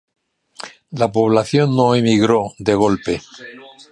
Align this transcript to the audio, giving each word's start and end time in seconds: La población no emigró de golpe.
La 0.89 1.11
población 1.11 1.75
no 1.75 1.93
emigró 1.93 2.53
de 2.57 2.73
golpe. 2.73 3.21